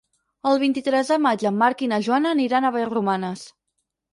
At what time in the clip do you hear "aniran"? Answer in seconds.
2.39-2.67